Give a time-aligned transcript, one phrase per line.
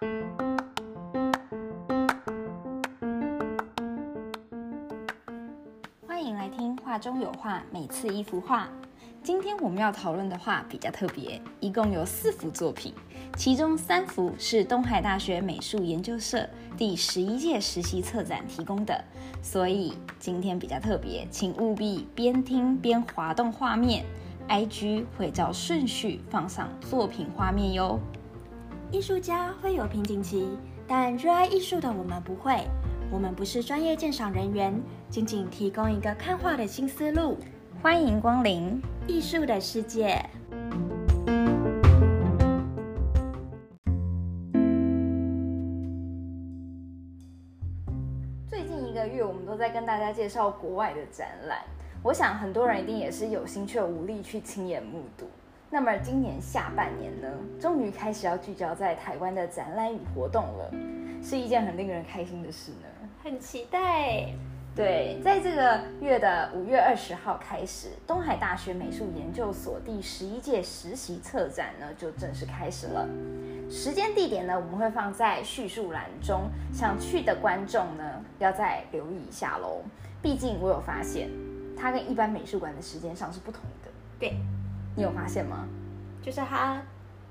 [0.00, 0.08] 欢
[6.24, 8.66] 迎来听《画中有画》，每次一幅画。
[9.22, 12.94] 今天我们要讨论的画比较特别，一共有四幅作品，
[13.36, 16.48] 其中三幅是东海大学美术研究社
[16.78, 19.04] 第十一届实习策展提供的，
[19.42, 24.06] 所以今天比较特别，请务必边听边滑动画面
[24.48, 28.00] ，IG 会照顺序放上作品画面哟。
[28.92, 30.48] 艺术家会有瓶颈期，
[30.84, 32.66] 但热爱艺术的我们不会。
[33.12, 34.74] 我们不是专业鉴赏人员，
[35.08, 37.38] 仅仅提供一个看画的新思路。
[37.80, 38.82] 欢迎光临。
[39.06, 40.20] 艺术的世界。
[48.48, 51.60] 最近一个月，我们都在跟大家介绍国外的展览，
[52.02, 55.26] 我想很多人一定也是有心却无力去亲眼目睹。
[55.72, 57.28] 那么今年下半年呢，
[57.60, 60.68] 终于开始要聚焦在台湾的展览与活动了，
[61.22, 62.88] 是一件很令人开心的事呢。
[63.22, 64.26] 很期待。
[64.74, 73.08] 对，在这个月的五月二十号开始，东海大学美术研究所第十一届实习策展呢就正式开始了。
[73.70, 79.82] 时间地点呢，我们会放在叙述栏中，想去的观众呢要再留意一下喽。
[80.20, 81.28] 毕竟我有发现，
[81.76, 83.90] 它跟一般美术馆的时间上是不同的。
[84.18, 84.34] 对，
[85.00, 85.66] 你有发现吗？
[86.22, 86.76] 就是它。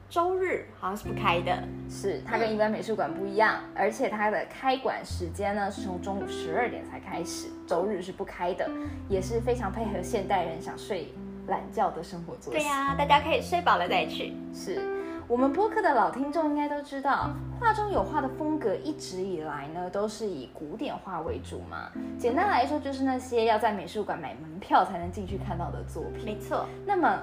[0.09, 1.55] 周日好像是不开的，
[1.87, 8.67] 是它跟一般美术馆不一样，而且它的开馆时间呢是从中午十二点才开始，周日是不开的，
[9.07, 11.13] 也是非常配合现代人想睡
[11.45, 12.59] 懒觉的生活作息。
[12.59, 14.33] 对呀，大家可以睡饱了再去。
[14.51, 14.81] 是
[15.27, 21.91] 我们播客的老听众应该都知道，画中有画的风格一直以来呢都是以古典画为主嘛。
[22.17, 26.25] 简单来说，就是那些要在美术馆买门票才能进去看到的作品。
[26.25, 26.65] 没错。
[26.83, 27.21] 那么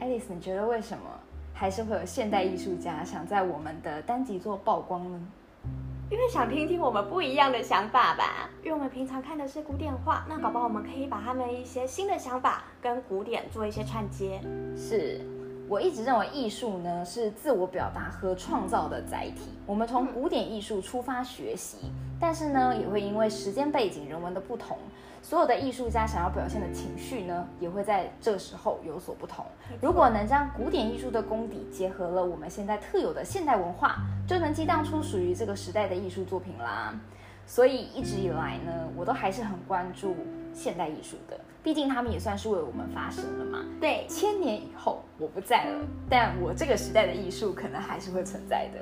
[0.00, 1.04] ，Alice，你觉得为什么？
[1.56, 5.20] 还是会有现代艺术家想在我们的单集做曝光呢？
[6.10, 8.50] 因为想听听我们不一样的想法吧。
[8.62, 14.40] 因为我们平常看的是古典画，那搞不好我们可以把他们一些新的想法跟古典做一些串接。
[14.76, 15.20] 是
[15.68, 19.50] 我一直认为艺术呢是自我表达和创造的载体。
[19.64, 24.76] 我们从古典艺术出发学习，但是呢也会因为时间背景、人文的不同。
[25.24, 29.42] 所有的艺术家想要表现的情绪呢，也会在这时候有所不同。
[29.80, 36.94] 如果能将古典艺术的功底结合了我们现在特有的现代文化，就能激荡出属于这个时代的艺术作品啦。
[37.46, 40.14] 所以一直以来呢，我都还是很关注
[40.52, 43.64] 现代艺术的，毕竟他们也算是为我们发声了嘛。
[43.80, 48.80] 对，千年以后我不在了，但我这个时代的艺术可能还是会存在的。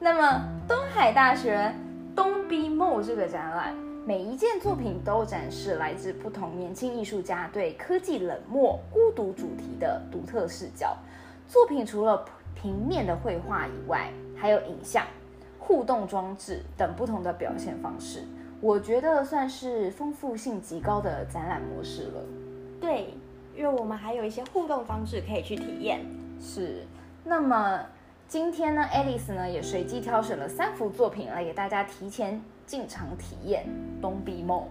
[0.00, 1.72] 那么东海大学
[2.16, 3.89] 东 B Mo 这个展览。
[4.06, 10.96] 每一件作品都展示来自不同年轻艺术家对科技冷漠、孤独主题的独特视角。
[11.46, 12.24] 作品除了
[12.54, 15.04] 平面的绘画以外，还有影像、
[15.58, 18.24] 互动装置等不同的表现方式。
[18.62, 22.22] 我觉得算是丰富性极高的展览模式了。
[22.80, 23.14] 对，
[23.54, 26.00] 因为我们还有一些互动方式可以去体验。
[26.40, 26.86] 是。
[27.22, 27.80] 那么
[28.26, 32.42] 今天呢，Alice 呢也随机挑选了三幅作品来给大家提前。
[32.70, 33.66] 进场体验
[34.00, 34.64] 东壁梦。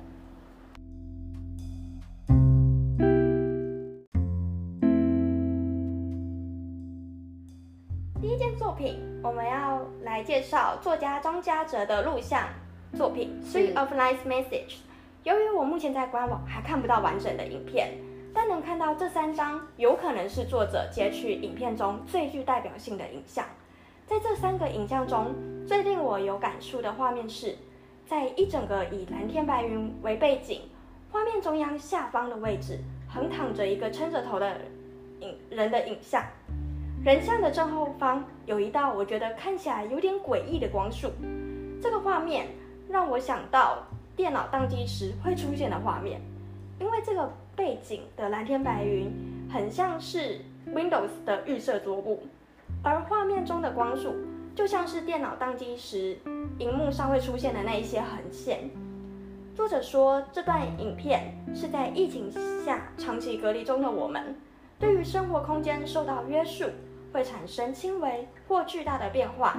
[8.22, 12.48] 第一件作品，我们要来介绍作家张嘉哲的录像
[12.94, 14.70] 作品《Three of Nice Messages》。
[15.24, 17.98] 由于我目前在官网还看不到完整的影片，
[18.34, 23.44] 但能看到这三张有可能是作者截取影片中最具代表性的影像。
[24.08, 25.36] 在这三个影像中，
[25.68, 27.58] 最令我有感触的画面是。
[28.10, 30.62] 在一整个以蓝天白云为背景，
[31.12, 34.62] 画面中央下方的位置横躺着一个撑着头的
[35.20, 36.24] 影人的影像，
[37.06, 41.12] 人像的正后方有一道我觉得看起来有点诡异的光束。
[41.80, 42.48] 这个画面
[42.90, 43.84] 让我想到
[44.16, 46.20] 电脑宕机时会出现的画面，
[46.80, 49.14] 因为这个背景的蓝天白云
[49.54, 52.24] 很像是 Windows 的预设桌布，
[52.82, 54.16] 而画面中的光束。
[54.60, 56.18] 就像是电脑宕机时，
[56.58, 58.70] 荧幕上会出现的那一些横线。
[59.56, 62.30] 作者说，这段影片是在疫情
[62.66, 64.36] 下长期隔离中的我们，
[64.78, 66.66] 对于生活空间受到约束，
[67.14, 69.56] 会产生轻微或巨大的变化。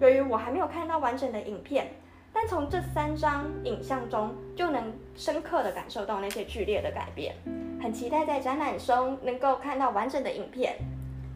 [0.00, 1.88] 由于我还没有看到完整的影片，
[2.32, 7.34] 但从这三张影像中就能深刻的感受到那些剧烈的改变。
[7.78, 10.76] 很期待在展览中能够看到完整的影片。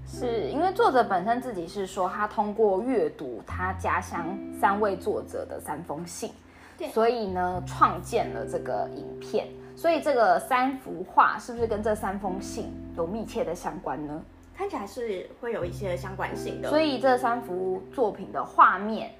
[0.06, 6.30] 是因为作者本身自己是说，他通过阅读他家乡三位作者的三封信，
[6.78, 9.46] 对，所以呢创建了这个影片。
[9.76, 14.22] 所以这个三幅画是不是跟这三封信有密切的相关呢？
[14.56, 16.70] 看起来是会有一些相关性的。
[16.70, 19.10] 所以这三幅作品的画面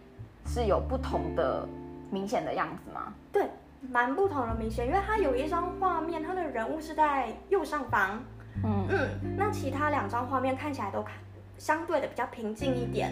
[0.46, 1.66] 是有不同的
[2.08, 3.12] 明显的样子吗？
[3.32, 3.48] 对，
[3.90, 8.22] 蛮不同的明显，因为它有一张画面，它的人物是在右上方，
[8.62, 11.14] 嗯嗯，那其他两张画面看起来都看
[11.58, 13.10] 相对的比较平静一点。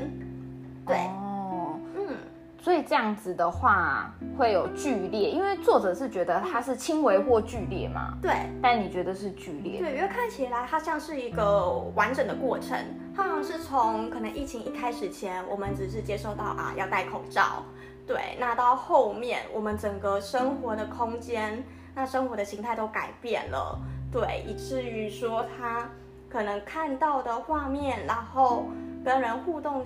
[0.87, 2.17] 对，哦，嗯，
[2.61, 8.33] 所以这样子的话会有剧烈，因为作者是觉得它是轻微或剧烈嘛，对。
[8.61, 9.79] 但你觉得是剧烈？
[9.81, 12.77] 对，因为看起来它像是一个完整的过程，
[13.15, 17.63] 它好像是从可能疫情一开始前，我们只是接受到啊要戴口罩，
[18.07, 21.63] 对，那到后面我们整个生活的空间，
[21.95, 23.79] 那生活的形态都改变了，
[24.13, 25.89] 对，以至于说他
[26.29, 28.67] 可能看到的画面，然后
[29.05, 29.83] 跟人互动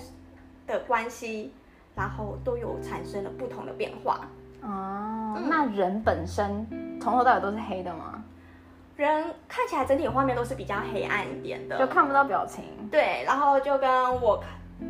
[0.66, 1.52] 的关系，
[1.94, 4.20] 然后都有产生了不同的变化。
[4.62, 6.66] 哦，那人本身
[7.00, 8.24] 从头到尾都是黑的吗？
[8.96, 12.64] 人看起来整体画面都是比较黑暗一点的，就看不到表情。
[12.90, 14.42] 对，然后就跟我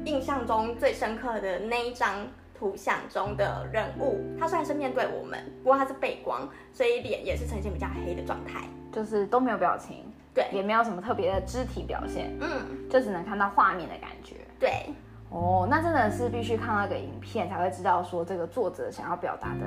[0.05, 2.27] 印象中最深刻的那一张
[2.58, 8.64] 图像中的人物，他虽然是面对我们，不过他是背光，所以脸也是呈现比较黑的状态。
[8.93, 14.37] 就是都没有表情，对，也没有什么特别的肢体表现，嗯，就只能看到画面的感觉。
[14.58, 14.87] 对，
[15.29, 19.67] 哦，那真的是必须看那个影片才会知道说这个作者想要表达的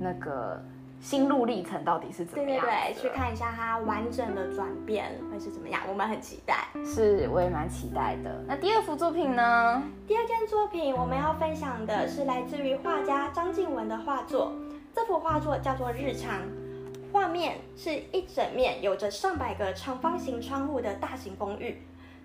[0.00, 0.58] 那个
[1.04, 6.66] 心路历程到底是怎对对么样对，子去看一下它完整的转变会是怎么样，我们很期待。
[6.82, 8.42] 是，我也蛮期待的。
[8.48, 9.82] 那第二幅作品呢？
[10.06, 14.54] 第二件作品我们要分享的是来自于画家张静文的画作，
[14.94, 16.40] 这幅画作叫做《日常》，
[17.12, 21.82] 画面是一整面有着上百个长方形窗户的大型公寓，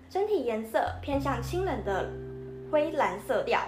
[0.08, 2.08] 整体颜色偏向清冷的
[2.72, 3.60] 灰蓝色调。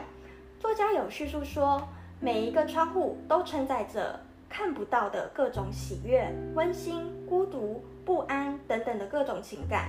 [0.59, 1.87] 作家有叙述说，
[2.19, 4.19] 每一个窗户都承载着
[4.52, 9.88] 看不到的各种喜悦、温馨、孤独、不安等等的各种情感。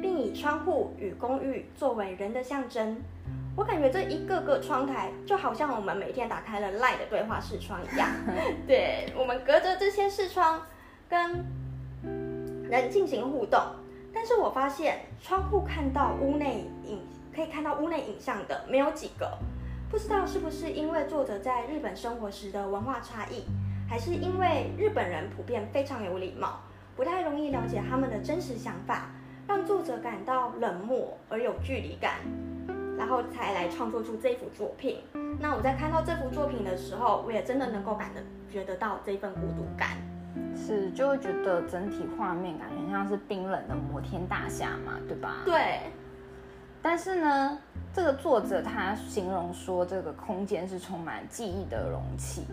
[0.00, 2.96] 并以窗户与公寓作为人的象征。
[3.56, 8.08] 我感觉这一个个窗台就好像我们每天打开了 Line 的对话视窗一样，
[8.66, 10.62] 对我们隔着这些视窗
[11.08, 11.44] 跟
[12.70, 13.60] 人进行互动。
[14.14, 17.00] 但是我发现窗户看到屋内影，
[17.34, 19.36] 可以看到屋内影像的没有几个，
[19.90, 23.44] 不知道是不是因为作者在日本生活时的文化差异，
[23.92, 26.60] 还是因为日本人普遍非常有礼貌，
[26.96, 29.10] 不太容易了解他们的真实想法。
[29.46, 32.14] 让作者感到冷漠而有距离感，
[32.96, 35.00] 然后才来创作出这幅作品。
[35.38, 39.90] 那我在看到这幅作品的时候，我也真的能够感得觉得到这份孤独感。
[40.56, 45.42] 是，就会觉得整体画面感觉像是冰冷的摩天大厦嘛，对吧？
[45.44, 45.80] 对。
[46.80, 47.58] 但是呢，
[47.92, 52.46] 这个作者他形容说，这个空间是充满记忆的容器，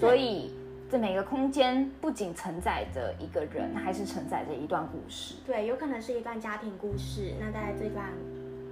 [0.00, 0.54] 所以。
[0.88, 5.34] 这每个空间不仅承载着一个人，还是承载着一段故事。
[5.44, 7.34] 对，有可能是一段家庭故事。
[7.40, 8.06] 那在这段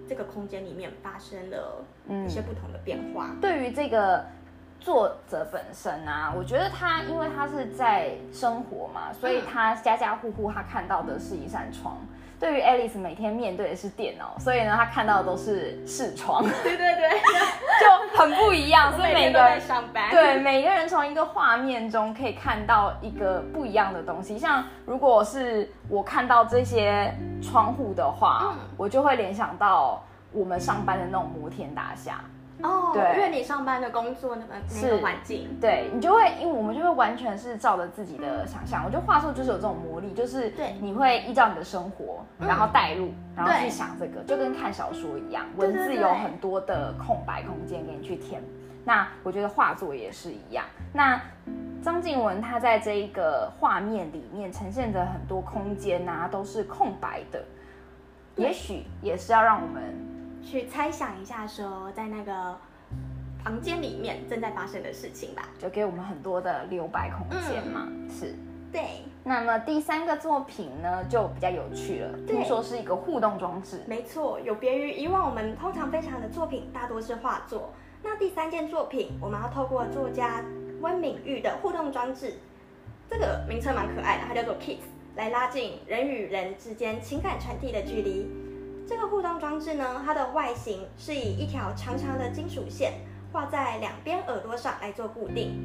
[0.09, 1.85] 这个空间里面发生了
[2.25, 3.35] 一些不同的变化。
[3.41, 4.25] 对于这个
[4.79, 11.99] 作者本身啊，我觉得他因为他是在生活嘛，所以他家家户户他看到的是一扇窗。
[12.45, 16.45] 对于 Alice 每天面对的是电脑，所以呢，她看到的都是视窗。
[16.63, 17.11] 对 对对，
[17.81, 18.93] 就很不一样。
[19.01, 24.39] 所以每个人上班，对每个人从一个画面中可以看到一个不一样的东西。
[24.39, 27.11] 像如果是我看到这些
[27.43, 32.21] 窗户的话，我就会联想到我们上班的那种摩天大厦。
[32.63, 38.85] 哦，对，因为你上班的工作那个那个环境，对你就会，因为我们就会完全是照着自己的想象。
[38.87, 48.41] 我觉得画作就是有这种魔力，就是对，你会依照你的生活，然后带入，然后去想这个，就跟看小说一样，文字有很多的空白空间给你去填。
[48.85, 50.65] 那我觉得画作也是一样。
[50.93, 51.21] 那
[51.83, 57.43] 张静文他在这一个画面里面呈现的很多空间啊，都是空白的，
[58.37, 60.14] 也许也是要让我们。
[60.45, 62.57] 去猜想一下，说在那个
[63.43, 67.89] 房间里面正在发生的事情吧，就给我们很多的留白空间嘛。
[68.09, 68.35] 是，
[68.71, 68.83] 对。
[69.27, 73.83] 那么第三个作品呢，就比较有趣了，听说是一个互动装置。
[73.87, 77.71] 没错，有别于以往我们通常分享的作品，大多是画作。
[78.03, 80.45] 那第三件作品，我们要透过作家
[80.83, 82.35] 温敏玉的互动装置，
[83.09, 84.83] 这个名称蛮可爱的，它叫做 Kiss，
[85.17, 88.44] 来拉近人与人之间情感传递的距离。
[88.87, 92.93] 这个互动装置呢，它的外形是以一条长长的金属线
[93.33, 95.59] 画在两边耳朵上来做固定，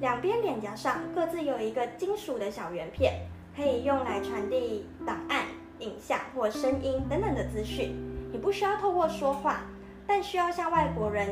[0.00, 5.44] 两边脸颊上各自有一个金属的小圆片，可以用来传递档案、
[5.80, 7.94] 影像或声音等等的资讯。
[8.32, 9.60] 你不需要透过说话，
[10.06, 11.28] 但需要像外国人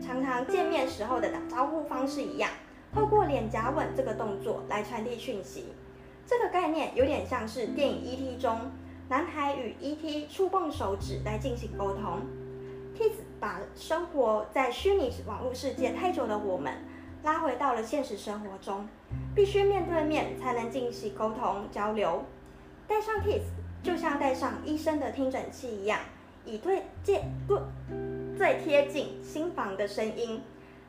[0.00, 2.50] 常常见面时候的打招呼方式一样，
[2.94, 5.74] 透过脸颊吻这个动作来传递讯息。
[6.26, 8.58] 这个概念有点像是电影《E.T.》中。
[9.08, 10.26] 男孩与 E.T.
[10.28, 12.20] 触碰手指来进行沟通。
[12.96, 16.72] Kiss 把生活在虚拟网络世界太久的我们
[17.22, 18.88] 拉回到了现实生活中，
[19.34, 22.24] 必须面对面才能进行沟通交流。
[22.86, 23.42] 戴上 Kiss
[23.82, 26.00] 就像戴上医生的听诊器一样，
[26.44, 27.58] 以最接对
[28.36, 30.40] 最贴近心房的声音，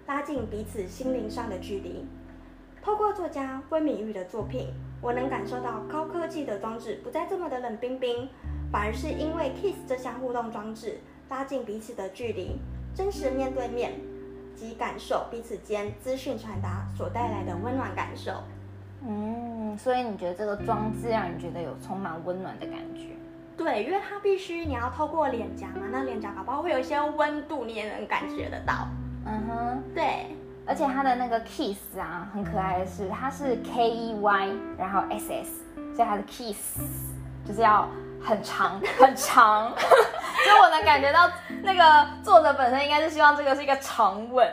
[0.08, 2.06] 拉近彼此心灵上的距离。
[2.82, 4.68] 透过作家温敏玉的作品，
[5.04, 8.30] 我能感受到高科技的装置不再这么的冷冰冰，
[8.72, 10.98] 反而是因为 Kiss 这项互动装置。
[11.30, 12.60] 拉近彼此的距离，
[12.94, 13.94] 真实面对面
[14.56, 18.32] 及感受彼此间资讯传达所带来的温暖感受。
[19.04, 23.08] 嗯，所以你觉得这个装置让你觉得有充满温暖的感觉？
[23.58, 28.88] 对，因为它必须你要透过脸颊嘛，那脸颊宝宝会有一些温度，你也能感觉得到。
[29.26, 30.28] 嗯哼，对。
[30.66, 35.64] 而且它的那个 kiss 啊，很可爱的是，它是 K E Y，然后 S S，
[35.96, 36.80] 所以它的 kiss
[37.46, 37.88] 就是要。
[38.26, 41.30] 很长 很长，所以我能感觉到
[41.62, 44.50] 那个作者本身应该是希望这个是一个长吻，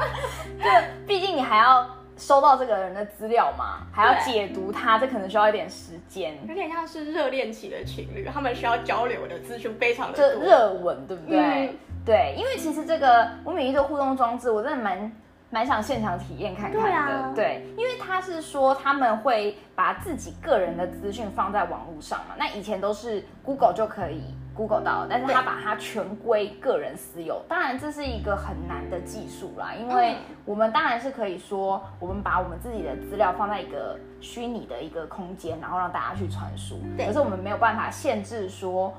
[0.58, 0.70] 就
[1.06, 6.38] 毕竟你还要收到这个人的资料嘛，还要解读他，这可能需要一点时间。
[6.48, 10.42] 有点像是热恋期的情侣，他们需要交流的资讯非常的多。
[10.42, 11.76] 热吻对不对？
[12.06, 15.12] 对，因为其实这个我每一的互动装置，我真的蛮。
[15.52, 24.22] 蛮想现场体验看看的，对，因为他是说他们会把自己个人的资讯放在网络上嘛，那以前都是 Google 就可以
[24.54, 30.16] Google 到，但是他把它全归个人私有，当然这是一个很难的技术啦，因为
[30.46, 38.90] 我们当然是可以说，我们把我们自己的资料放在一个虚拟的一个空间，然后让大家去传输，可是我们没有办法限制说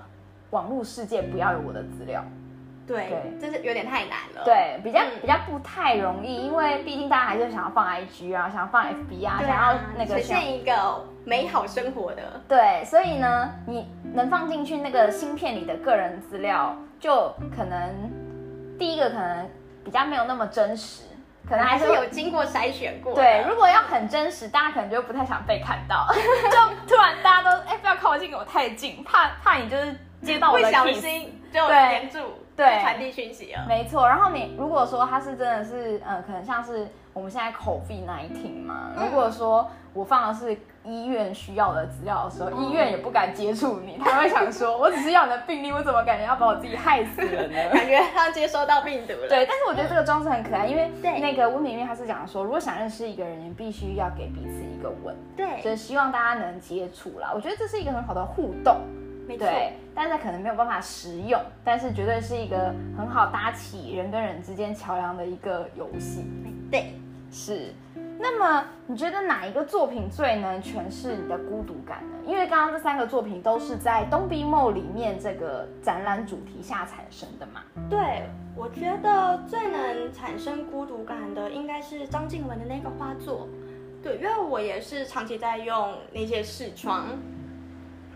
[0.51, 2.23] 网络世界不要有我的资料。
[2.85, 3.09] 对，
[3.39, 4.43] 这是有点太难了。
[4.43, 12.41] 对，比较比较不太容易，因为毕竟大家还是想要放 IG 啊，想要放 FB 啊，想要那个实现一个美好生活的。
[12.47, 18.11] 对，所以呢，你能放进去那个芯片里的个人资料，就可能
[18.77, 19.49] 第一个可能
[19.85, 21.03] 比较没有那么真实，
[21.47, 23.15] 可能还是有经过筛选过。
[23.15, 32.19] 对，如果要很真实，大家可能就不太想被看到， 就突然大家都哎不要靠近我太近，怕怕你就是接到我的不心就黏住。
[32.55, 34.07] 对，传递讯息啊，没错。
[34.07, 38.91] 然后你如果说他是真的是，嗯，可能像是我们现在口鼻那一听嘛。
[38.95, 47.57] 如果说我放的是医院需要的资料的时候，医院也不敢接触你，他会想说， 我只是要你的病例，我怎么感觉要把我自己害死了呢？
[47.73, 49.27] 感觉他接收到病毒了。
[49.27, 57.31] 对，但是我觉得这个装置很可爱，因为那个温明月他是讲说，如果想认识一个人，你必须要给彼此一个吻，对，就是希望大家能接触啦。
[57.33, 58.81] 我觉得这是一个很好的互动。
[59.27, 66.25] 对，但是可能没有办法实用，但是绝对是一个很好搭起人跟人之间桥梁的一个游戏。
[66.69, 66.93] 对，
[67.31, 67.73] 是。
[68.19, 72.17] 那么你觉得哪一个作品最能诠释你的孤独感呢？
[72.25, 77.61] 因为刚刚这三个作品都是在《东壁梦》里面这个展览主题下产生的嘛？
[77.89, 78.23] 对，
[78.55, 83.47] 我觉得最能产生孤独感的应该是张静文的那个画作。
[84.01, 87.07] 对，因为我也是长期在用那些视窗。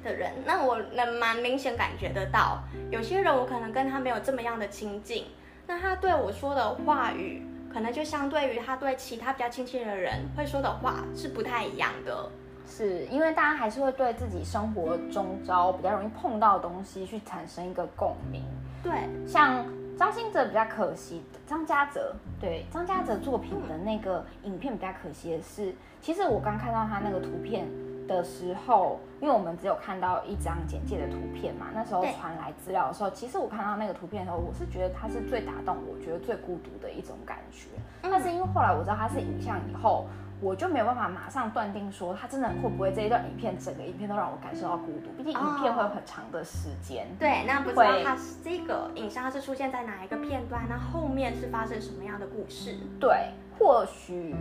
[0.08, 5.26] 的人，那我能蛮明显感觉得到，有些人我可能跟他没有这么样的亲近，
[5.68, 12.30] 那他对我说的话语，可能就相对于他对其他比较亲近的人会说的话是不太一样的。
[12.66, 18.44] 是因为大家还是会对自己生活中招比较容易碰到的东西去产生一个共鸣。
[18.84, 18.94] 对，
[19.28, 19.66] 像
[19.98, 27.68] 张信哲比较可惜，张家泽对张家泽作品的那个影片比较可惜的是，其实我刚看到他那个图片。
[28.08, 37.68] 的时候，因为我们只有看到一张简介的图片嘛，那时候传来资料的时候，其实我看到那个图片的时候，我是觉得它是最打动我，觉得最孤独的一种感觉。
[38.02, 40.06] 但是因为后来我知道它是影像以后，
[40.40, 45.12] 我就没有办法马上断定说它真的会不会这一段影片整个影片都让我感受到孤独。
[45.18, 47.08] 毕竟影片会有很长的时间。
[47.20, 52.78] 对，那不知道它是这个影像是出现在哪一个片段，那后面是发生什么样的故事？
[53.00, 54.36] 对，或许。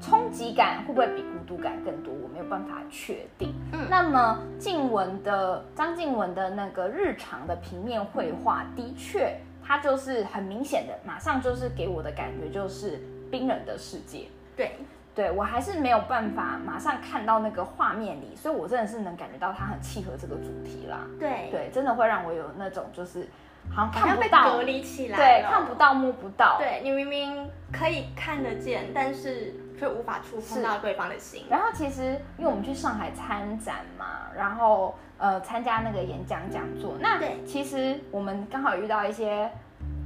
[0.00, 2.14] 冲击感会不会比孤独感更多？
[2.14, 3.52] 我没有办法确定。
[3.72, 14.26] 嗯，那么静雯的张静雯的那个日常的平面绘画，的确，它就是很明显的，马上就是给我的感觉就是冰冷的世界。
[14.56, 14.76] 对，
[15.16, 21.00] 对我还是没有办法马上看到那个画面里，所以我真的是能感觉到它很契合这个主题啦。
[21.18, 23.26] 对，对，真的会让我有那种就是。
[23.72, 31.44] 好像被隔离起来，对，看不到摸不到，对你明明可以看得见，但是却无法触碰到对方的心。
[31.50, 39.50] 然后其实因为我们去上海参展嘛，然后呃参加那个演讲讲座，那其实我们刚好遇到一些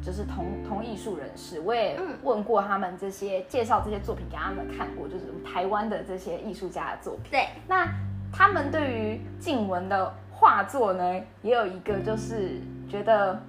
[0.02, 7.24] 就是同同艺术人士，我也问过他们这些介绍这些作品给他们看过，就是台湾的这些艺术家的作品。
[7.30, 7.86] 对，那
[8.32, 10.14] 他们对于静文的。
[10.38, 11.02] 画作呢，
[11.40, 13.40] 也有一个就是觉得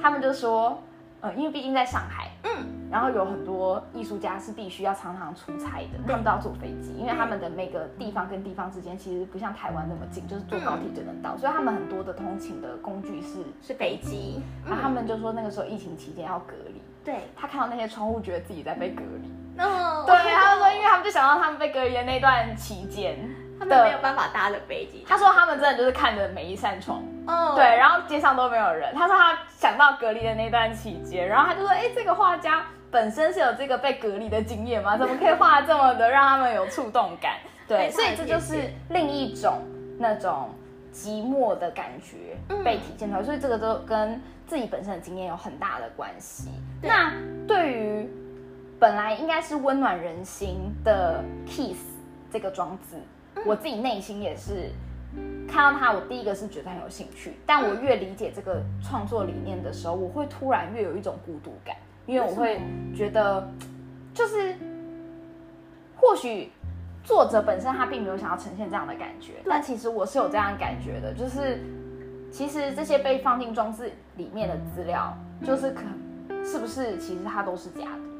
[0.00, 0.82] 他们就说，
[1.22, 14.42] 呃，因为毕竟在上海，嗯，然后有很多艺术家是必须要常常出差的，他们都要坐飞机，因为他们的每个地方跟地方之间其实不像台湾那么近，就是坐高铁就能到，所以他们很多的通勤的工具是是飞机。
[14.66, 17.20] 然后他们就说那个时候疫情期间要隔离，对。
[17.36, 19.62] 他看到那些窗户，觉得自己在被隔离。
[19.62, 23.16] 哦，对，他说，因为他们就想到他们被隔离的那段期间，
[23.60, 25.04] 他们没有办法搭着飞机。
[25.06, 28.94] 他说他们真的就是看着每一扇窗，哦，对，然后街上都没有人。
[28.94, 34.96] 他说他想到隔离的那段期间，然后他就说，哎，这个画家本身是有这个被隔离的经验吗？
[34.96, 37.34] 怎么可以画这么的让他们有触动感？
[37.68, 39.62] 对，所以这就是另一种
[39.98, 40.50] 那种
[40.92, 43.22] 寂寞的感觉被体现出来。
[43.22, 46.50] 所以这个都跟自己本身的经验有很大的关系。
[46.82, 47.12] 那
[47.46, 48.10] 对于
[48.78, 51.78] 本来应该是温暖人心的 Kiss
[52.32, 52.96] 这个装置，
[53.46, 54.70] 我自己内心也是
[55.48, 57.34] 看到它，我第一个是觉得很有兴趣。
[57.44, 62.60] 但我越理解这个创作理念的时候，我会突然越有一种孤独感，因为我会
[62.94, 63.48] 觉得，
[64.14, 64.54] 就是
[65.96, 66.50] 或许
[67.04, 71.60] 作者本身他并没有想要呈现这样的感觉，但其实我是有这样感觉的，就是
[72.30, 75.82] 其实这些被放进装置里面的资料，就是可
[76.44, 78.11] 是不是其实它都是假的。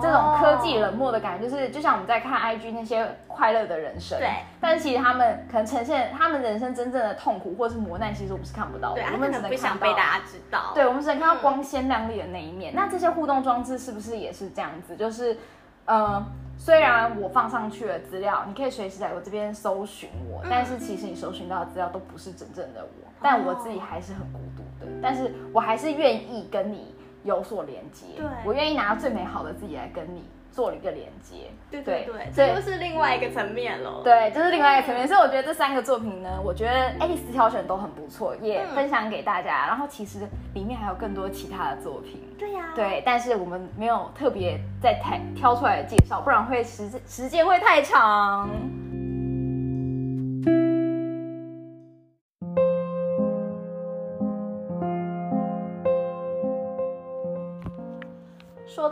[0.00, 4.28] 这种科技冷漠的感觉，就是就像我们在看 IG 那些快乐的人生，对。
[4.60, 9.02] 但是其实他们可能呈现他们人生真正的痛苦或是磨难，其实我们是看不到的。
[9.12, 10.72] 我们只能不想被大家知道。
[10.74, 12.74] 对，我们只能看到光鲜亮丽的那一面。
[12.74, 14.96] 那这些互动装置是不是也是这样子？
[14.96, 15.36] 就是，
[15.84, 16.24] 呃，
[16.58, 23.06] 虽然我放上去了资料，你可以随时在我这边搜寻我，但是其实你搜寻到的资料都不是真正的我。
[23.22, 26.95] 但我自己还是很孤独的，但是我还是愿意跟你。
[27.26, 34.00] 有所连接，对我愿意拿最美好的自己来跟你做了一个连接，对对对，这又是另外一个层面了。
[34.02, 39.66] 对，这是另外一个层面，所以我觉得这三个作品呢，我觉得爱丽丝挑选都很不错，也分享给大家。
[39.66, 40.20] 然后其实
[40.54, 48.48] 里面还有更多其他的作品，对呀，对，但是我们没有特别在台挑出来介绍，不然会时时间会太长。
[48.48, 48.56] 说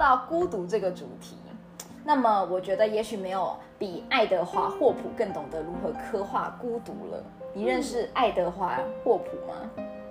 [0.04, 1.34] 到孤独这个主题，
[2.04, 7.24] 那么我觉得也许没有比爱德华霍普更懂得如何刻画孤独了。
[7.54, 9.54] 你认识爱德华霍普吗？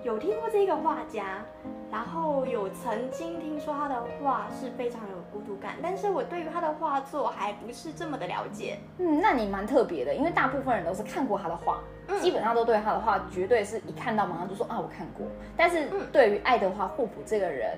[0.04, 1.46] 有听过这个画家，
[1.92, 8.80] 然后有曾经听说他的画是非常有孤独感，但是我对于他的画作还不是这么的了解。
[8.98, 11.78] 嗯，那你蛮特别的，因为大部分人都是看过他的画，
[12.20, 15.28] 基本上都对他的画绝对是一看到马上就说啊我看过。
[15.56, 17.78] 但是对于爱德华霍普这个人。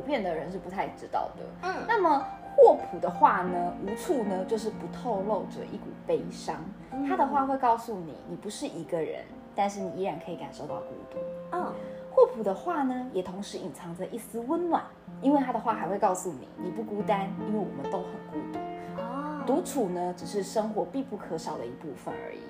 [0.00, 1.68] 普遍的人是不太知道的。
[1.68, 2.24] 嗯，那么
[2.56, 6.56] 霍普的话呢，无处呢就是不透露着一股悲伤。
[7.06, 9.22] 他的话会告诉你，你不是一个人，
[9.54, 11.18] 但是你依然可以感受到孤独。
[11.52, 11.66] 嗯，
[12.10, 14.82] 霍普的话呢，也同时隐藏着一丝温暖，
[15.20, 18.58] 因为他的话还会告诉你，你不孤单，因为我们都很孤独。
[19.02, 22.40] 哦，独处呢，只是生活必不可少的一部分而已。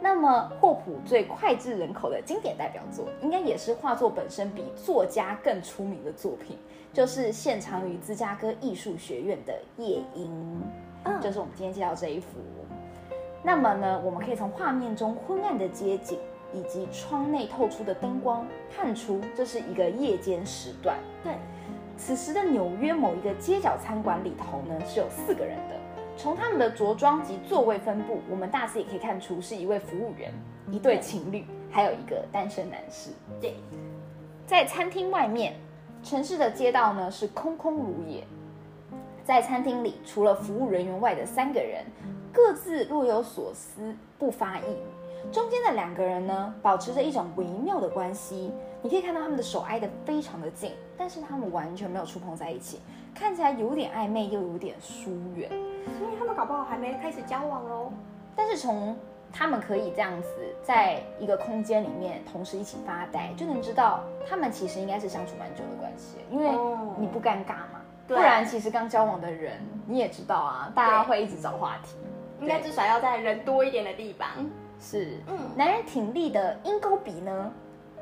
[0.00, 6.56] 那么，霍普最脍炙人口的经典代表作，应该也是画作本身比作家更出名的作品。
[6.92, 10.62] 就是现藏于芝加哥艺术学院的夜莺，
[11.04, 12.38] 嗯，就是我们今天介绍这一幅。
[13.42, 16.18] 那么呢，我们可以从画面中昏暗的街景
[16.52, 20.96] 以及窗内透出的灯光看出，这是一个夜间时段。
[21.22, 21.34] 对，
[21.96, 25.76] 此时的纽约某一个街角餐馆里头呢，是有四个人的。
[26.18, 30.34] 从他们的着装及座位分布，我们大致也可以看出是一位服务员、
[30.68, 33.12] 一对情侣，还有一个单身男士。
[33.40, 33.54] 对，
[34.44, 35.54] 在餐厅外面。
[36.00, 38.24] 城市的街道呢是空空如也，
[39.24, 41.84] 在餐厅里除了服务人员外的三个人，
[42.32, 45.32] 各自若有所思，不发一语。
[45.32, 52.80] 中间的两个人呢，保持着一种微妙的关系，你可以看到他们的手挨得非常的近，但是他们完全没有触碰在一起，
[53.14, 55.48] 看起来有点暧昧又有点疏远，
[55.98, 57.92] 所以他们搞不好还没开始交往喽。
[58.36, 58.96] 但是从
[59.32, 60.28] 他们可以这样子
[60.62, 66.50] 在一个空间里面同时一起发呆，就能知道他们其实应该是相处蛮久的关系，因为
[66.98, 67.80] 你不尴尬嘛。
[68.06, 71.96] 不然其实刚交往的人你也知道啊，大家会一直找话题，
[72.40, 74.28] 应该至少要在人多一点的地方。
[74.80, 77.52] 是，嗯，男人挺立的鹰钩鼻呢，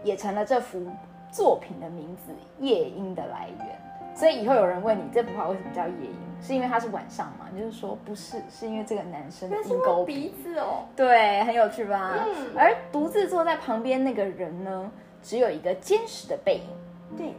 [0.05, 0.87] 也成了这幅
[1.33, 3.86] 作品的名字“夜莺”的来源。
[4.17, 7.47] 所以以后有人问你这幅画为什么叫夜莺，是因为它是晚上吗？
[7.53, 10.87] 你就是说不是，是因为这个男生的鹰钩鼻子哦。
[10.97, 12.25] 对，很有趣吧？
[12.27, 12.57] 嗯。
[12.57, 14.91] 而独自坐在旁边那个人呢，
[15.23, 17.17] 只有一个坚实的背影。
[17.17, 17.35] 对。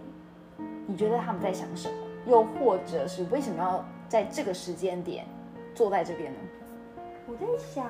[0.86, 1.96] 你觉得他们在想什么？
[2.28, 5.26] 又或者是为什么要在这个时间点
[5.74, 6.40] 坐在这边呢？
[7.26, 7.86] 我在想，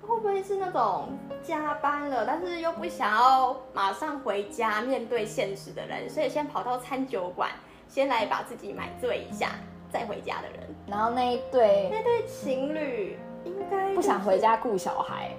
[0.00, 1.08] 会不会是那种
[1.42, 7.50] 加班了，但是又不想要马上回家面对现实的人，所以先跑到餐酒馆，
[7.88, 9.52] 先来把自己买醉一下，
[9.90, 10.60] 再回家的人？
[10.86, 15.30] 然后那一对那对情侣应该不想回家顾小孩，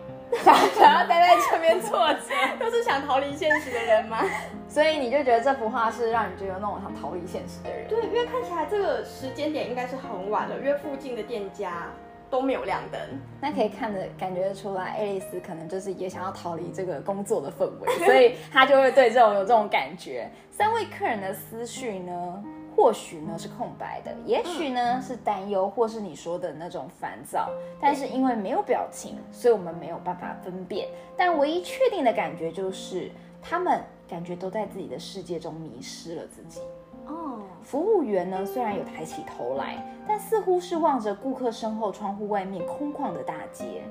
[0.43, 4.19] 想 想要待在这边坐着，都是想逃离现实的人吗？
[4.67, 7.88] 所以你就觉得这幅画是让你觉得那种想逃离现实的人。
[7.88, 11.88] 对，因为看起来这个时间点应该是很晚了，因为附近的店家
[12.29, 12.99] 都没有亮灯。
[13.41, 20.29] 那可以看得感觉得出来，爱丽丝可能就是也想要逃离这个工作的氛围， 所以她就会对这种有这种感觉。
[20.51, 22.43] 三位客人的思绪呢，
[22.75, 27.49] 或许呢是空白的，也许呢是担忧，或是你说的那种烦躁。
[27.81, 30.89] 但是因为没有表情，所以我们没有办法分辨。
[31.15, 33.09] 但唯一确定的感觉就是，
[33.41, 36.59] 他们感觉都在自己的世界中迷失了自己。
[37.10, 43.82] 哦，服务员呢，虽然有抬起头来，但似乎是望着顾客身后窗户外面空旷的大街。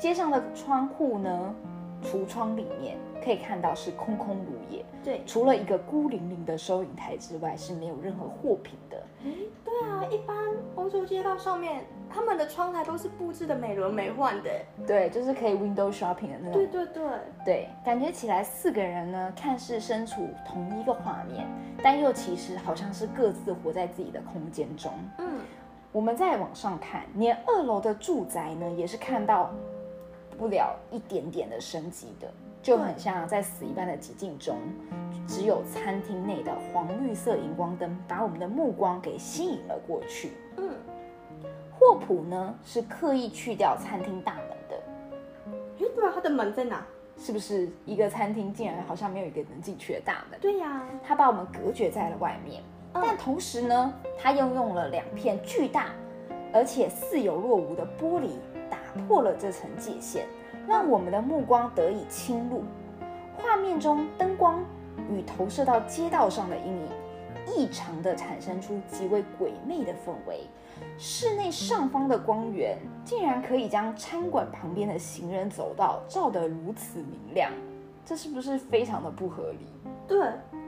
[0.00, 1.54] 街上的窗户呢，
[2.02, 9.00] 橱窗里面可以看到是空空如也，对，除了一个孤零零的收银台之外，是没有任何货品的。
[9.64, 10.36] 对啊，一般
[10.74, 14.50] 欧洲街道上面，他们的窗台都是布置的美轮美奂的。
[14.86, 17.02] 对，就是可以 window shopping 的那种对对对，
[17.44, 21.44] 对，感觉起来四个人呢，看似身处同一个画面，
[21.82, 24.92] 但又其实好像是各自活在自己的空间中。
[25.18, 25.40] 嗯，
[25.90, 29.50] 我们再往上看，连二楼的住宅呢，也是看到
[30.38, 34.56] 不了一点点的升级的，就很像在死一般的寂静中，
[35.26, 40.32] 只有餐厅内的黄绿色荧光灯把我们的目光给吸引了过去。
[40.56, 40.70] 嗯，
[41.84, 44.76] 霍普呢是刻意去掉餐厅大门的，
[45.78, 46.82] 诶，对啊，它的门在哪？
[47.18, 50.40] 是不是一个餐厅竟然好像没有一个能进去的大门？
[50.40, 52.62] 对呀、他把我们隔绝在了外面，
[52.94, 55.90] 嗯但同时呢，他又用了两片巨大
[56.54, 58.30] 而且似有若无的玻璃
[58.70, 60.26] 打破了这层界限，
[60.66, 62.64] 让我们的目光得以侵入。
[63.36, 64.64] 画面中灯光
[65.10, 66.88] 与投射到街道上的阴影，
[67.46, 70.46] 异常的产生出极为鬼魅的氛围。
[70.98, 77.50] 室内上方的光源竟然可以将餐馆旁边的行人走道照得如此明亮，
[78.04, 79.66] 这是不是非常的不合理？
[80.08, 80.18] 对，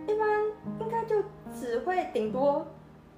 [0.07, 0.45] 一般
[0.81, 1.17] 应该就
[1.59, 2.65] 只会顶多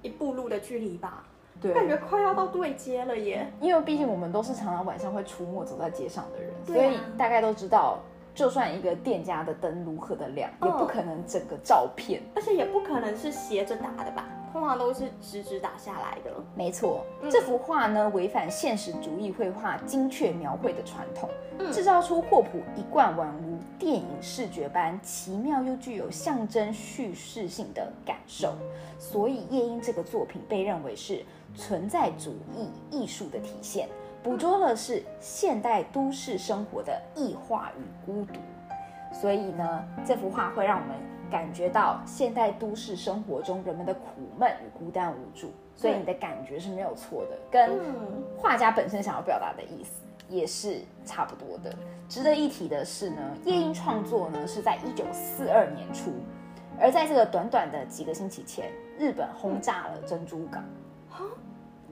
[0.01, 1.23] 一步路的距离吧。
[1.61, 3.51] 对感觉快要到对街了耶。
[3.59, 7.99] 因为毕竟我们都是常常晚上会出没走在街上的人，所以大概都知道，
[8.33, 12.21] 就算一个店家的灯如何的亮，嗯也不可能整个照片。
[12.35, 14.25] 而且也不可能是斜着打的吧？
[14.51, 16.31] 通常都是直直打下来的。
[16.55, 28.55] 没错，嗯这幅画呢违反现实主义绘画精确描绘的传统，嗯制造出霍普一贯宛如电影视觉般奇妙又具有象征叙事性的感受。
[28.97, 31.23] 所以夜莺这个作品被认为是
[31.55, 33.87] 存在主义艺术的体现，
[34.23, 38.39] 捕捉了是现代都市生活的异化与孤独。
[39.11, 40.95] 所以呢，这幅画会让我们
[41.31, 44.01] 感觉到现代都市生活中人们的苦
[44.37, 51.73] 闷与孤单无助，所以你的感觉是没有错的，跟嗯画家本身想要表达的意思也是差不多的。
[52.07, 56.11] 值得一提的是呢，夜莺创作呢是在一九四二年初，
[56.79, 60.63] 而在这个短短的几个星期前，日本轰炸了珍珠港，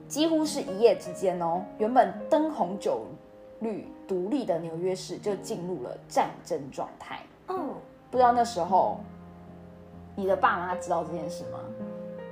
[0.08, 3.02] 几乎是一夜之间哦，原本灯红酒
[3.60, 7.20] 绿、独立的纽约市就进入了战争状态。
[7.48, 7.74] 嗯，
[8.10, 8.98] 不知道那时候
[10.16, 11.60] 你的爸妈知道这件事吗？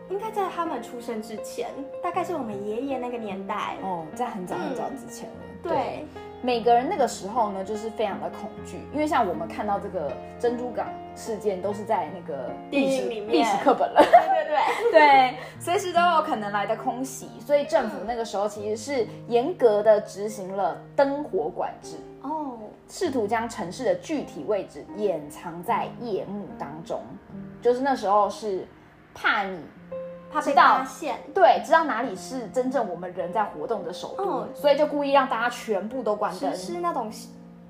[0.08, 1.68] 应该在他们出生之前，
[2.02, 3.76] 大概是我们爷爷那个年代。
[3.82, 5.34] 哦，在很早很早之前了。
[5.62, 6.06] 对，
[6.42, 14.00] 每个人那个时候呢，就是非常的恐惧，因为像我们看到这个珍珠港事件，都是在那个历史历史课本了。
[14.00, 22.56] 对对对， 对，随时都有可能来的空袭，所以政府那个时候其实是严格的执行了灯火管制，哦，
[22.88, 27.00] 试图将城市的具体位置掩藏在夜幕当中。
[27.60, 28.64] 就是那时候是
[29.16, 29.58] 怕你
[30.30, 31.18] 怕被知道发现。
[31.34, 36.74] 对知道哪里是真正我们人在活动的首都，嗯所以就故意让大家全部都关灯实。
[36.74, 37.10] 施那种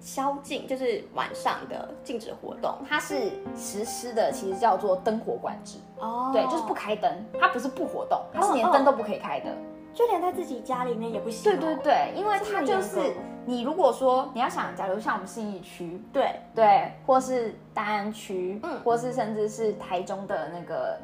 [0.01, 2.75] 宵禁，就是晚上的禁止活动。
[2.89, 9.47] 它是实施的，其实叫做灯火管制，哦对，就是不，开灯，它不是不活动，它是连哦灯都不可以开的。
[9.95, 13.15] 就连在自己家里面也不行、对对，对，因为它就是
[13.47, 20.99] 你如果说你要想，假如像我们信义区，对，对，或是大安区，嗯或是甚至是台中的那个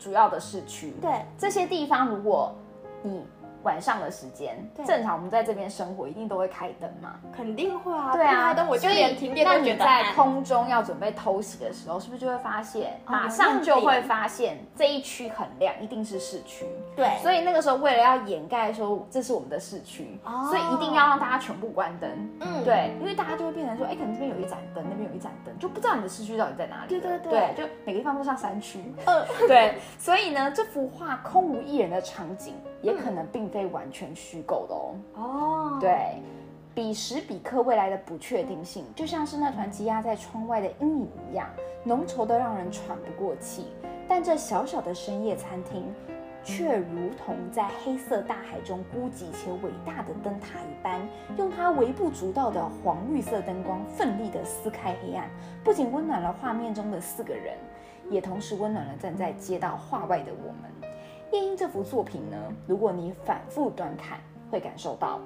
[0.00, 2.52] 主要的市区，对，这些地方，如果
[3.02, 3.22] 你
[3.62, 7.14] 晚上的时间，正常我们在这边生活一定都会开灯嘛。
[7.34, 16.66] 肯定会啊，对啊，灯我就连停电都觉得在空中要准备偷袭的时候，是不是就会发现，哦马上就会发现这一区很亮，一定是市区。
[16.96, 22.10] 对，所以那个时候为了要掩盖说这是我们的市区，哦所以一定要让大家全部关灯。
[22.40, 26.88] 嗯对，因为大家就会变成说，哎，可能这边有一盏灯，那边有一盏灯，就不知道你的市区到底在哪里。
[26.88, 28.78] 对对对就每个地方都像山区。
[29.06, 34.94] 嗯 对，所以呢，这幅画空无一人的场景，也可能并非完全虚构的哦。
[35.14, 36.20] 哦，对，
[36.74, 41.48] 彼时彼刻未来的不确定性，就像是那团积压在窗外的阴影一样，
[41.84, 43.66] 浓稠的让人喘不过气。
[44.08, 45.84] 但这小小的深夜餐厅，
[46.42, 51.00] 却如同在黑色大海中孤寂且伟大的灯塔一般，
[51.36, 55.28] 用它微不足道的黄绿色灯光，奋力地撕开黑暗，
[55.62, 57.56] 不仅温暖了画面中的四个人，
[58.08, 60.69] 也同时温暖了站在街道画外的我们。
[61.32, 64.18] 夜莺这幅作品呢，如果你反复端看，
[64.50, 65.20] 会感受到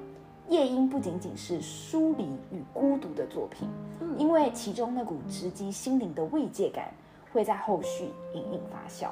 [0.48, 3.68] 夜莺不仅仅是疏离与孤独的作品，
[4.00, 6.92] 嗯因为其中那股直击心灵的慰藉感，
[7.32, 9.08] 会在后续隐隐发酵。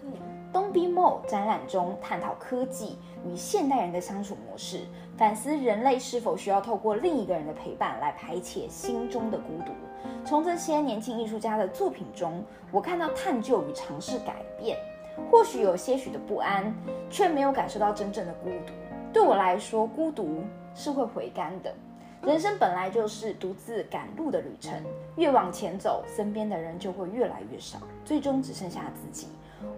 [0.00, 0.08] 对，
[0.50, 4.80] 东 b Mall 展览中探讨科技与现代人的相处模式，
[5.18, 9.72] 反思人类是否需要透过另一个人的陪伴来排解心中的孤独。
[10.24, 14.78] 从这些年轻艺术家的作品中，我看到探究与尝试改变，
[15.30, 16.74] 或许有些许的不安，
[17.10, 18.72] 却没有感受到真正的孤独。
[19.12, 21.74] 对我来说，孤独是会回甘的。
[22.22, 24.72] 人生本来就是独自赶路的旅程，
[25.16, 29.28] 越往前走，身边的人就会越来越少，最终只剩下自己。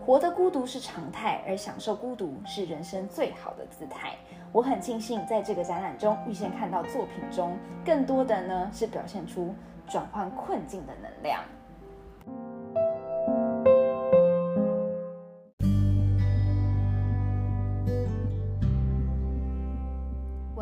[0.04, 4.16] 活得孤独是常态，而享受孤独是人生最好的姿态。
[4.50, 9.54] 我很庆幸在这个展览中预先看到作品中更多的呢是表现出
[9.86, 11.42] 转换困境的能量。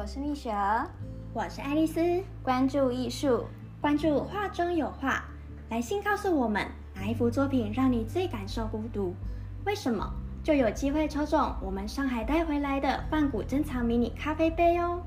[0.06, 0.88] 我是蜜雪儿，
[1.32, 2.00] 我是爱丽丝，
[2.40, 3.44] 关注艺术，
[3.80, 5.24] 关注画中有画，
[5.68, 6.64] 来信告诉我们
[6.94, 9.16] 哪一幅作品让你最感受孤独，
[9.64, 10.08] 为什么？
[10.44, 15.02] 就有机会抽中我们上海带回来的万古珍藏迷你咖啡杯哦。